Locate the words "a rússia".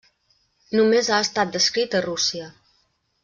1.99-2.47